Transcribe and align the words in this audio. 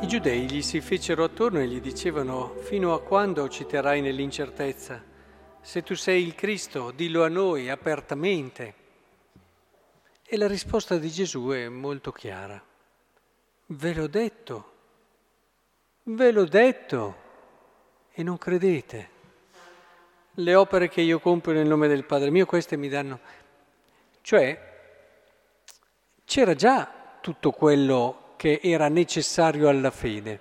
I 0.00 0.06
giudei 0.06 0.48
gli 0.48 0.62
si 0.62 0.80
fecero 0.80 1.24
attorno 1.24 1.58
e 1.58 1.66
gli 1.66 1.80
dicevano, 1.80 2.54
fino 2.60 2.94
a 2.94 3.02
quando 3.02 3.48
ci 3.48 3.66
terrai 3.66 4.00
nell'incertezza? 4.00 5.02
Se 5.60 5.82
tu 5.82 5.96
sei 5.96 6.22
il 6.22 6.36
Cristo, 6.36 6.92
dillo 6.92 7.24
a 7.24 7.28
noi 7.28 7.68
apertamente. 7.68 8.74
E 10.24 10.36
la 10.36 10.46
risposta 10.46 10.98
di 10.98 11.10
Gesù 11.10 11.48
è 11.48 11.68
molto 11.68 12.12
chiara. 12.12 12.62
Ve 13.66 13.92
l'ho 13.92 14.06
detto, 14.06 14.72
ve 16.04 16.30
l'ho 16.30 16.44
detto 16.44 17.16
e 18.12 18.22
non 18.22 18.38
credete. 18.38 19.10
Le 20.34 20.54
opere 20.54 20.88
che 20.88 21.00
io 21.00 21.18
compio 21.18 21.52
nel 21.52 21.66
nome 21.66 21.88
del 21.88 22.04
Padre 22.04 22.30
mio, 22.30 22.46
queste 22.46 22.76
mi 22.76 22.88
danno... 22.88 23.18
Cioè, 24.20 24.76
c'era 26.24 26.54
già 26.54 27.18
tutto 27.20 27.50
quello 27.50 28.26
che 28.38 28.60
era 28.62 28.88
necessario 28.88 29.68
alla 29.68 29.90
fede. 29.90 30.40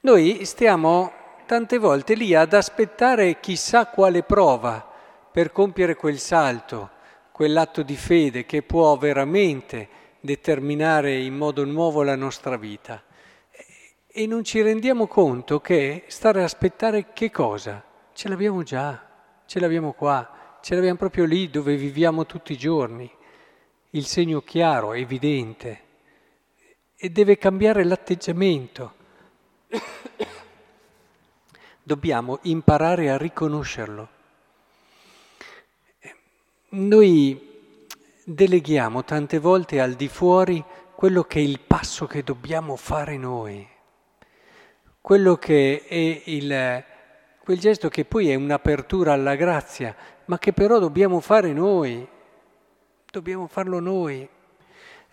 Noi 0.00 0.44
stiamo 0.44 1.12
tante 1.46 1.78
volte 1.78 2.14
lì 2.14 2.34
ad 2.34 2.52
aspettare 2.52 3.38
chissà 3.38 3.86
quale 3.86 4.24
prova 4.24 4.84
per 5.30 5.52
compiere 5.52 5.94
quel 5.94 6.18
salto, 6.18 6.90
quell'atto 7.30 7.82
di 7.82 7.94
fede 7.94 8.44
che 8.44 8.62
può 8.62 8.96
veramente 8.96 9.88
determinare 10.20 11.16
in 11.16 11.36
modo 11.36 11.64
nuovo 11.64 12.02
la 12.02 12.16
nostra 12.16 12.56
vita. 12.56 13.04
E 14.08 14.26
non 14.26 14.42
ci 14.42 14.60
rendiamo 14.60 15.06
conto 15.06 15.60
che 15.60 16.04
stare 16.08 16.40
a 16.40 16.44
aspettare 16.44 17.12
che 17.12 17.30
cosa? 17.30 17.84
Ce 18.12 18.28
l'abbiamo 18.28 18.64
già, 18.64 19.00
ce 19.46 19.60
l'abbiamo 19.60 19.92
qua, 19.92 20.58
ce 20.60 20.74
l'abbiamo 20.74 20.98
proprio 20.98 21.24
lì 21.24 21.48
dove 21.50 21.76
viviamo 21.76 22.26
tutti 22.26 22.52
i 22.52 22.58
giorni. 22.58 23.08
Il 23.90 24.06
segno 24.06 24.40
chiaro, 24.40 24.92
evidente 24.92 25.86
e 27.00 27.10
deve 27.10 27.38
cambiare 27.38 27.84
l'atteggiamento. 27.84 28.94
Dobbiamo 31.80 32.40
imparare 32.42 33.08
a 33.10 33.16
riconoscerlo. 33.16 34.08
Noi 36.70 37.46
deleghiamo 38.24 39.04
tante 39.04 39.38
volte 39.38 39.80
al 39.80 39.94
di 39.94 40.08
fuori 40.08 40.62
quello 40.94 41.22
che 41.22 41.38
è 41.38 41.42
il 41.42 41.60
passo 41.60 42.06
che 42.06 42.24
dobbiamo 42.24 42.74
fare 42.74 43.16
noi, 43.16 43.66
quello 45.00 45.36
che 45.36 45.84
è 45.86 46.22
il, 46.24 46.84
quel 47.38 47.58
gesto 47.58 47.88
che 47.88 48.04
poi 48.04 48.30
è 48.30 48.34
un'apertura 48.34 49.12
alla 49.12 49.36
grazia, 49.36 49.94
ma 50.24 50.38
che 50.38 50.52
però 50.52 50.80
dobbiamo 50.80 51.20
fare 51.20 51.52
noi, 51.52 52.06
dobbiamo 53.10 53.46
farlo 53.46 53.78
noi. 53.78 54.28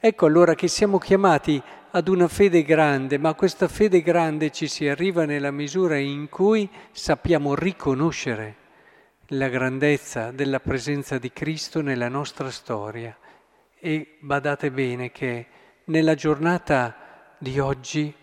Ecco 0.08 0.28
allora 0.28 0.53
che 0.53 0.67
siamo 0.67 1.00
chiamati 1.00 1.59
ad 1.89 2.08
una 2.09 2.28
fede 2.28 2.61
grande, 2.61 3.17
ma 3.17 3.34
questa 3.34 3.67
fede 3.67 4.03
grande 4.03 4.52
ci 4.52 4.67
si 4.67 4.88
arriva 4.88 5.25
nella 5.25 5.50
misura 5.50 5.98
in 5.98 6.30
cui 6.30 6.70
sappiamo 6.92 7.56
riconoscere 7.56 8.56
la 9.30 9.48
grandezza 9.48 10.30
della 10.30 10.59
presenza 10.59 11.17
di 11.17 11.33
Cristo 11.33 11.81
nella 11.81 12.08
nostra 12.08 12.52
storia. 12.52 13.17
E 13.80 14.17
badate 14.20 14.70
bene 14.70 15.11
che 15.11 15.48
nella 15.86 16.14
giornata 16.14 17.33
di 17.39 17.58
oggi, 17.58 18.14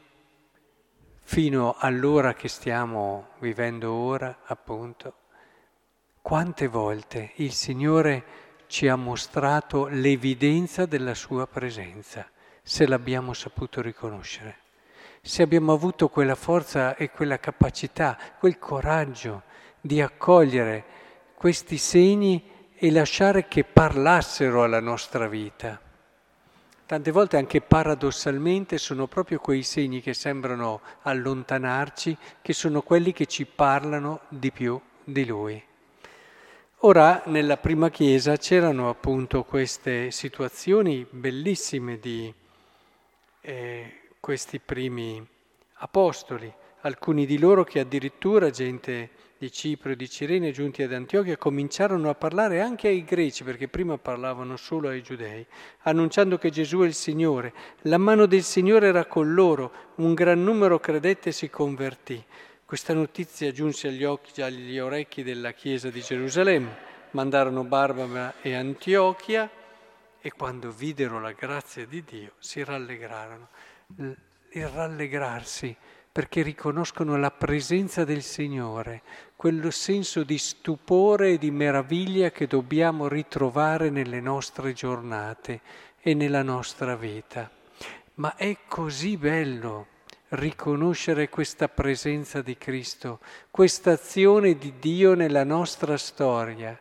fino 1.24 1.74
all'ora 1.76 2.32
che 2.34 2.46
stiamo 2.46 3.30
vivendo 3.40 3.92
ora, 3.92 4.42
appunto, 4.44 5.14
quante 6.20 6.68
volte 6.68 7.32
il 7.38 7.50
Signore 7.50 8.41
ci 8.72 8.88
ha 8.88 8.96
mostrato 8.96 9.86
l'evidenza 9.88 10.86
della 10.86 11.12
sua 11.12 11.46
presenza, 11.46 12.26
se 12.62 12.86
l'abbiamo 12.86 13.34
saputo 13.34 13.82
riconoscere, 13.82 14.60
se 15.20 15.42
abbiamo 15.42 15.74
avuto 15.74 16.08
quella 16.08 16.34
forza 16.34 16.96
e 16.96 17.10
quella 17.10 17.38
capacità, 17.38 18.16
quel 18.38 18.58
coraggio 18.58 19.42
di 19.78 20.00
accogliere 20.00 20.84
questi 21.34 21.76
segni 21.76 22.70
e 22.74 22.90
lasciare 22.90 23.46
che 23.46 23.62
parlassero 23.62 24.64
alla 24.64 24.80
nostra 24.80 25.28
vita. 25.28 25.78
Tante 26.86 27.10
volte 27.10 27.36
anche 27.36 27.60
paradossalmente 27.60 28.78
sono 28.78 29.06
proprio 29.06 29.38
quei 29.38 29.64
segni 29.64 30.00
che 30.00 30.14
sembrano 30.14 30.80
allontanarci, 31.02 32.16
che 32.40 32.54
sono 32.54 32.80
quelli 32.80 33.12
che 33.12 33.26
ci 33.26 33.44
parlano 33.44 34.20
di 34.30 34.50
più 34.50 34.80
di 35.04 35.26
Lui. 35.26 35.62
Ora 36.84 37.22
nella 37.26 37.58
prima 37.58 37.90
chiesa 37.90 38.36
c'erano 38.36 38.88
appunto 38.88 39.44
queste 39.44 40.10
situazioni 40.10 41.06
bellissime 41.08 42.00
di 42.00 42.34
eh, 43.40 43.92
questi 44.18 44.58
primi 44.58 45.24
apostoli, 45.74 46.52
alcuni 46.80 47.24
di 47.24 47.38
loro 47.38 47.62
che 47.62 47.78
addirittura 47.78 48.50
gente 48.50 49.10
di 49.38 49.52
Cipro 49.52 49.92
e 49.92 49.96
di 49.96 50.10
Cirene 50.10 50.50
giunti 50.50 50.82
ad 50.82 50.92
Antiochia 50.92 51.36
cominciarono 51.36 52.10
a 52.10 52.16
parlare 52.16 52.60
anche 52.60 52.88
ai 52.88 53.04
greci, 53.04 53.44
perché 53.44 53.68
prima 53.68 53.96
parlavano 53.96 54.56
solo 54.56 54.88
ai 54.88 55.04
giudei, 55.04 55.46
annunciando 55.82 56.36
che 56.36 56.50
Gesù 56.50 56.80
è 56.80 56.86
il 56.86 56.94
Signore. 56.94 57.52
La 57.82 57.98
mano 57.98 58.26
del 58.26 58.42
Signore 58.42 58.88
era 58.88 59.04
con 59.04 59.34
loro, 59.34 59.72
un 59.96 60.14
gran 60.14 60.42
numero 60.42 60.80
credette 60.80 61.28
e 61.28 61.32
si 61.32 61.48
convertì. 61.48 62.24
Questa 62.72 62.94
notizia 62.94 63.52
giunse 63.52 63.88
agli, 63.88 64.02
occhi, 64.02 64.40
agli 64.40 64.78
orecchi 64.78 65.22
della 65.22 65.52
chiesa 65.52 65.90
di 65.90 66.00
Gerusalemme, 66.00 66.74
mandarono 67.10 67.64
Barbara 67.64 68.36
e 68.40 68.54
Antiochia 68.54 69.50
e 70.18 70.32
quando 70.32 70.70
videro 70.70 71.20
la 71.20 71.32
grazia 71.32 71.84
di 71.84 72.02
Dio 72.02 72.32
si 72.38 72.64
rallegrarono. 72.64 73.48
Il 73.96 74.68
rallegrarsi 74.68 75.76
perché 76.10 76.40
riconoscono 76.40 77.18
la 77.18 77.30
presenza 77.30 78.04
del 78.04 78.22
Signore, 78.22 79.02
quello 79.36 79.70
senso 79.70 80.24
di 80.24 80.38
stupore 80.38 81.32
e 81.32 81.38
di 81.38 81.50
meraviglia 81.50 82.30
che 82.30 82.46
dobbiamo 82.46 83.06
ritrovare 83.06 83.90
nelle 83.90 84.20
nostre 84.20 84.72
giornate 84.72 85.60
e 86.00 86.14
nella 86.14 86.42
nostra 86.42 86.96
vita. 86.96 87.50
Ma 88.14 88.34
è 88.34 88.60
così 88.66 89.18
bello 89.18 89.91
riconoscere 90.32 91.28
questa 91.28 91.68
presenza 91.68 92.40
di 92.40 92.56
Cristo, 92.56 93.20
questa 93.50 93.92
azione 93.92 94.56
di 94.56 94.74
Dio 94.78 95.14
nella 95.14 95.44
nostra 95.44 95.96
storia. 95.96 96.78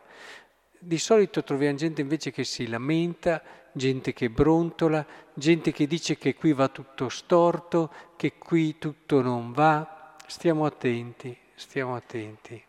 Di 0.78 0.98
solito 0.98 1.44
troviamo 1.44 1.76
gente 1.76 2.00
invece 2.00 2.30
che 2.30 2.44
si 2.44 2.66
lamenta, 2.66 3.42
gente 3.72 4.12
che 4.12 4.30
brontola, 4.30 5.04
gente 5.34 5.70
che 5.70 5.86
dice 5.86 6.16
che 6.16 6.34
qui 6.34 6.52
va 6.52 6.68
tutto 6.68 7.08
storto, 7.08 7.92
che 8.16 8.34
qui 8.38 8.78
tutto 8.78 9.20
non 9.20 9.52
va. 9.52 10.16
Stiamo 10.26 10.64
attenti, 10.64 11.36
stiamo 11.54 11.94
attenti. 11.94 12.62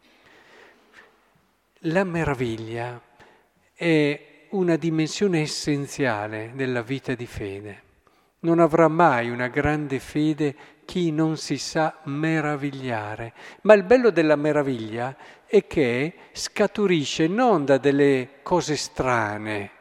La 1.85 2.03
meraviglia 2.03 3.01
è 3.73 4.47
una 4.49 4.75
dimensione 4.75 5.41
essenziale 5.41 6.51
della 6.55 6.81
vita 6.81 7.15
di 7.15 7.25
fede. 7.25 7.91
Non 8.43 8.59
avrà 8.59 8.87
mai 8.87 9.29
una 9.29 9.47
grande 9.47 9.99
fede 9.99 10.55
chi 10.85 11.11
non 11.11 11.37
si 11.37 11.57
sa 11.57 11.99
meravigliare. 12.03 13.33
Ma 13.61 13.73
il 13.73 13.83
bello 13.83 14.09
della 14.09 14.35
meraviglia 14.35 15.15
è 15.45 15.65
che 15.67 16.13
scaturisce 16.31 17.27
non 17.27 17.65
da 17.65 17.77
delle 17.77 18.39
cose 18.41 18.75
strane, 18.75 19.71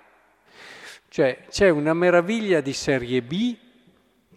cioè 1.08 1.44
c'è 1.50 1.68
una 1.68 1.92
meraviglia 1.92 2.60
di 2.60 2.72
serie 2.72 3.20
B 3.20 3.56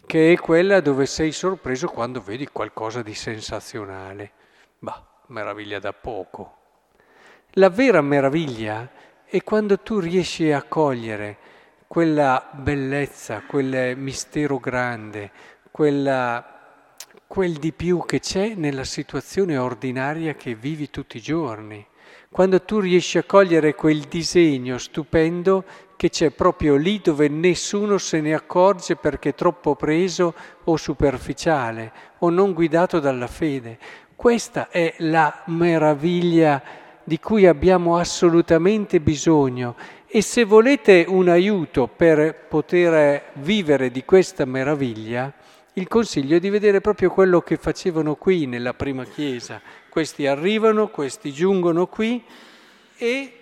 che 0.04 0.32
è 0.32 0.36
quella 0.36 0.80
dove 0.80 1.06
sei 1.06 1.32
sorpreso 1.32 1.88
quando 1.88 2.20
vedi 2.20 2.46
qualcosa 2.48 3.02
di 3.02 3.14
sensazionale. 3.14 4.32
Bah, 4.78 5.02
meraviglia 5.28 5.78
da 5.78 5.92
poco. 5.92 6.58
La 7.52 7.70
vera 7.70 8.02
meraviglia 8.02 8.90
è 9.24 9.42
quando 9.42 9.78
tu 9.78 9.98
riesci 9.98 10.52
a 10.52 10.62
cogliere 10.64 11.38
quella 11.86 12.50
bellezza, 12.52 13.42
quel 13.46 13.96
mistero 13.96 14.58
grande, 14.58 15.30
quella 15.70 16.56
quel 17.26 17.54
di 17.54 17.72
più 17.72 18.04
che 18.06 18.20
c'è 18.20 18.54
nella 18.54 18.84
situazione 18.84 19.56
ordinaria 19.56 20.34
che 20.34 20.54
vivi 20.54 20.90
tutti 20.90 21.16
i 21.16 21.20
giorni. 21.20 21.84
Quando 22.30 22.62
tu 22.62 22.78
riesci 22.78 23.18
a 23.18 23.24
cogliere 23.24 23.74
quel 23.74 24.00
disegno 24.02 24.78
stupendo 24.78 25.64
che 25.96 26.10
c'è 26.10 26.30
proprio 26.30 26.76
lì 26.76 27.00
dove 27.02 27.28
nessuno 27.28 27.98
se 27.98 28.20
ne 28.20 28.34
accorge 28.34 28.96
perché 28.96 29.30
è 29.30 29.34
troppo 29.34 29.74
preso 29.74 30.34
o 30.64 30.76
superficiale 30.76 31.92
o 32.18 32.30
non 32.30 32.52
guidato 32.52 33.00
dalla 33.00 33.26
fede. 33.26 33.78
Questa 34.14 34.68
è 34.68 34.94
la 34.98 35.42
meraviglia 35.46 36.62
di 37.02 37.18
cui 37.18 37.46
abbiamo 37.46 37.96
assolutamente 37.96 39.00
bisogno 39.00 39.76
e 40.16 40.22
se 40.22 40.44
volete 40.44 41.04
un 41.06 41.28
aiuto 41.28 41.88
per 41.88 42.46
poter 42.48 43.32
vivere 43.34 43.90
di 43.90 44.02
questa 44.02 44.46
meraviglia, 44.46 45.30
il 45.74 45.88
consiglio 45.88 46.36
è 46.36 46.40
di 46.40 46.48
vedere 46.48 46.80
proprio 46.80 47.10
quello 47.10 47.42
che 47.42 47.58
facevano 47.58 48.14
qui 48.14 48.46
nella 48.46 48.72
prima 48.72 49.04
chiesa. 49.04 49.60
Questi 49.90 50.26
arrivano, 50.26 50.88
questi 50.88 51.34
giungono 51.34 51.86
qui 51.86 52.24
e 52.96 53.32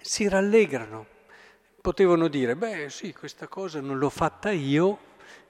si 0.00 0.28
rallegrano. 0.28 1.06
Potevano 1.80 2.26
dire, 2.26 2.56
beh 2.56 2.90
sì, 2.90 3.12
questa 3.12 3.46
cosa 3.46 3.80
non 3.80 3.98
l'ho 3.98 4.10
fatta 4.10 4.50
io 4.50 4.98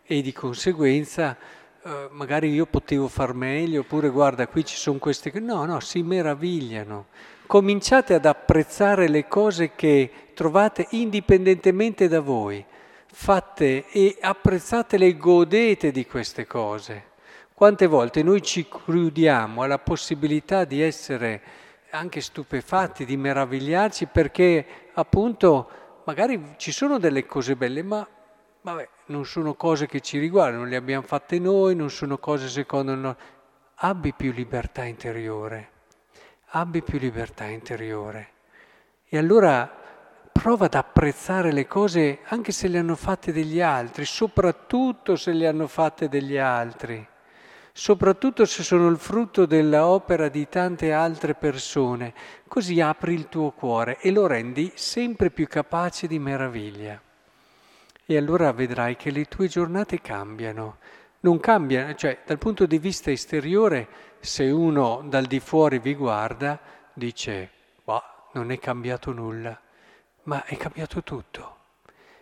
e 0.04 0.20
di 0.20 0.34
conseguenza 0.34 1.38
eh, 1.84 2.08
magari 2.10 2.52
io 2.52 2.66
potevo 2.66 3.08
far 3.08 3.32
meglio, 3.32 3.80
oppure 3.80 4.10
guarda 4.10 4.46
qui 4.46 4.62
ci 4.62 4.76
sono 4.76 4.98
queste 4.98 5.30
che 5.30 5.40
no, 5.40 5.64
no, 5.64 5.80
si 5.80 6.02
meravigliano. 6.02 7.06
Cominciate 7.46 8.14
ad 8.14 8.24
apprezzare 8.24 9.08
le 9.08 9.28
cose 9.28 9.72
che 9.74 10.10
trovate 10.34 10.86
indipendentemente 10.90 12.08
da 12.08 12.20
voi, 12.20 12.64
fatte 13.06 13.86
e 13.90 14.16
apprezzatele 14.20 15.06
e 15.06 15.16
godete 15.16 15.90
di 15.90 16.06
queste 16.06 16.46
cose. 16.46 17.10
Quante 17.52 17.86
volte 17.86 18.22
noi 18.22 18.42
ci 18.42 18.66
chiudiamo 18.66 19.62
alla 19.62 19.78
possibilità 19.78 20.64
di 20.64 20.80
essere 20.80 21.42
anche 21.90 22.20
stupefatti, 22.20 23.04
di 23.04 23.16
meravigliarci 23.16 24.06
perché 24.06 24.64
appunto 24.94 25.68
magari 26.04 26.54
ci 26.56 26.72
sono 26.72 26.98
delle 26.98 27.26
cose 27.26 27.54
belle, 27.54 27.82
ma 27.82 28.06
vabbè, 28.62 28.88
non 29.06 29.26
sono 29.26 29.54
cose 29.54 29.86
che 29.86 30.00
ci 30.00 30.18
riguardano, 30.18 30.64
le 30.64 30.76
abbiamo 30.76 31.06
fatte 31.06 31.38
noi, 31.38 31.74
non 31.74 31.90
sono 31.90 32.18
cose 32.18 32.48
secondo 32.48 32.94
noi. 32.94 33.14
Abbi 33.74 34.14
più 34.14 34.32
libertà 34.32 34.84
interiore, 34.84 35.68
abbi 36.52 36.82
più 36.82 36.98
libertà 36.98 37.44
interiore. 37.44 38.28
E 39.08 39.18
allora 39.18 39.70
prova 40.32 40.64
ad 40.64 40.74
apprezzare 40.74 41.52
le 41.52 41.66
cose 41.66 42.20
anche 42.24 42.52
se 42.52 42.68
le 42.68 42.78
hanno 42.78 42.96
fatte 42.96 43.32
degli 43.32 43.60
altri, 43.60 44.06
soprattutto 44.06 45.16
se 45.16 45.32
le 45.32 45.46
hanno 45.46 45.66
fatte 45.66 46.08
degli 46.08 46.38
altri 46.38 47.06
soprattutto 47.72 48.44
se 48.44 48.62
sono 48.62 48.88
il 48.88 48.98
frutto 48.98 49.46
dell'opera 49.46 50.28
di 50.28 50.46
tante 50.48 50.92
altre 50.92 51.34
persone, 51.34 52.12
così 52.46 52.80
apri 52.80 53.14
il 53.14 53.28
tuo 53.28 53.50
cuore 53.50 53.98
e 53.98 54.10
lo 54.10 54.26
rendi 54.26 54.70
sempre 54.74 55.30
più 55.30 55.48
capace 55.48 56.06
di 56.06 56.18
meraviglia. 56.18 57.00
E 58.04 58.16
allora 58.16 58.52
vedrai 58.52 58.96
che 58.96 59.10
le 59.10 59.24
tue 59.24 59.48
giornate 59.48 60.00
cambiano. 60.00 60.76
Non 61.22 61.40
cambiano, 61.40 61.94
cioè 61.94 62.20
dal 62.24 62.38
punto 62.38 62.66
di 62.66 62.78
vista 62.78 63.10
esteriore, 63.10 63.88
se 64.20 64.50
uno 64.50 65.02
dal 65.04 65.26
di 65.26 65.40
fuori 65.40 65.78
vi 65.80 65.94
guarda, 65.94 66.60
dice, 66.92 67.50
bah, 67.84 68.28
non 68.34 68.52
è 68.52 68.58
cambiato 68.58 69.12
nulla, 69.12 69.58
ma 70.24 70.44
è 70.44 70.56
cambiato 70.56 71.02
tutto. 71.02 71.56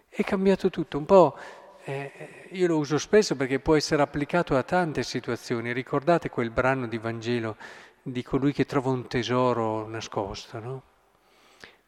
È 0.08 0.22
cambiato 0.24 0.70
tutto, 0.70 0.98
un 0.98 1.04
po' 1.04 1.36
Eh, 1.84 2.48
io 2.50 2.66
lo 2.66 2.76
uso 2.76 2.98
spesso 2.98 3.36
perché 3.36 3.58
può 3.58 3.74
essere 3.74 4.02
applicato 4.02 4.56
a 4.56 4.62
tante 4.62 5.02
situazioni. 5.02 5.72
Ricordate 5.72 6.28
quel 6.28 6.50
brano 6.50 6.86
di 6.86 6.98
Vangelo 6.98 7.56
di 8.02 8.22
colui 8.22 8.52
che 8.52 8.66
trova 8.66 8.90
un 8.90 9.06
tesoro 9.06 9.88
nascosto, 9.88 10.58
no? 10.58 10.82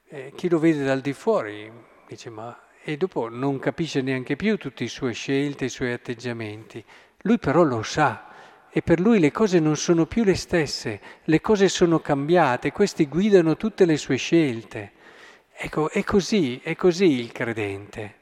Eh, 0.08 0.32
chi 0.34 0.48
lo 0.48 0.58
vede 0.58 0.84
dal 0.84 1.00
di 1.00 1.12
fuori 1.12 1.70
dice 2.06 2.30
ma... 2.30 2.58
E 2.84 2.96
dopo 2.96 3.28
non 3.28 3.60
capisce 3.60 4.00
neanche 4.00 4.34
più 4.34 4.56
tutte 4.56 4.82
le 4.82 4.88
sue 4.88 5.12
scelte, 5.12 5.66
i 5.66 5.68
suoi 5.68 5.92
atteggiamenti. 5.92 6.84
Lui 7.18 7.38
però 7.38 7.62
lo 7.62 7.84
sa 7.84 8.26
e 8.72 8.82
per 8.82 8.98
lui 8.98 9.20
le 9.20 9.30
cose 9.30 9.60
non 9.60 9.76
sono 9.76 10.06
più 10.06 10.24
le 10.24 10.34
stesse, 10.34 11.00
le 11.22 11.40
cose 11.40 11.68
sono 11.68 12.00
cambiate, 12.00 12.72
questi 12.72 13.06
guidano 13.06 13.56
tutte 13.56 13.84
le 13.84 13.96
sue 13.96 14.16
scelte. 14.16 14.92
Ecco, 15.54 15.90
è 15.90 16.02
così, 16.02 16.58
è 16.60 16.74
così 16.74 17.20
il 17.20 17.30
credente. 17.30 18.14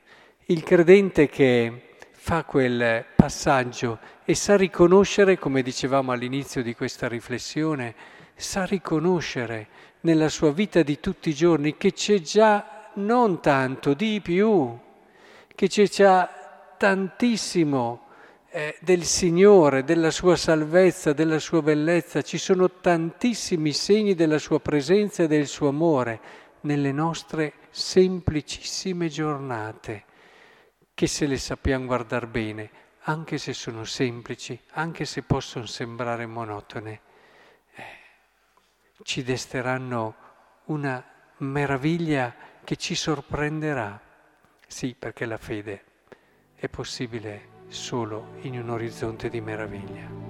Il 0.47 0.63
credente 0.63 1.29
che 1.29 1.95
fa 2.11 2.45
quel 2.45 3.07
passaggio 3.17 3.99
e 4.27 4.35
sa 4.35 4.59
riconoscere, 4.59 5.39
come 5.39 5.63
dicevamo 5.63 6.13
all'inizio 6.13 6.63
di 6.63 6.75
questa 6.75 7.09
riflessione, 7.09 7.95
sa 8.35 8.67
riconoscere 8.67 9.69
nella 10.01 10.29
sua 10.29 10.53
vita 10.53 10.83
di 10.83 11.01
tutti 11.01 11.31
i 11.31 11.35
giorni 11.35 11.79
che 11.79 11.95
c'è 11.95 12.21
già 12.21 12.80
non 13.05 13.41
tanto 13.41 13.95
di 13.95 14.21
più, 14.21 14.79
che 15.55 15.69
c'è 15.69 15.89
già 15.89 16.75
tantissimo 16.77 18.07
eh, 18.51 18.77
del 18.81 19.05
Signore, 19.05 19.85
della 19.85 20.11
sua 20.11 20.37
salvezza, 20.37 21.13
della 21.13 21.39
sua 21.39 21.63
bellezza, 21.63 22.23
ci 22.23 22.39
sono 22.39 22.71
tantissimi 22.71 23.73
segni 23.73 24.15
della 24.15 24.39
sua 24.39 24.61
presenza 24.61 25.23
e 25.23 25.27
del 25.27 25.47
suo 25.47 25.69
amore 25.69 26.21
nelle 26.63 26.93
nostre 26.93 27.55
semplicissime 27.71 29.09
giornate 29.09 30.05
che 30.95 31.07
se 31.07 31.27
le 31.27 31.39
sappiamo 31.39 31.87
guardare 31.87 32.27
bene, 32.27 32.71
anche 33.05 33.39
se 33.39 33.55
sono 33.55 33.85
semplici, 33.85 34.61
anche 34.73 35.07
se 35.07 35.23
possono 35.23 35.65
sembrare 35.65 36.27
monotone, 36.27 37.01
eh, 37.75 37.85
ci 39.03 39.23
desteranno 39.23 40.15
una 40.67 41.03
meraviglia 41.41 42.35
che 42.65 42.77
ci 42.77 42.95
sorprenderà. 42.95 44.01
Sì, 44.67 44.95
perché 44.99 45.27
la 45.27 45.39
fede 45.39 45.85
è 46.55 46.69
possibile 46.69 47.65
solo 47.69 48.35
in 48.43 48.59
un 48.59 48.71
orizzonte 48.71 49.29
di 49.29 49.41
meraviglia. 49.41 50.30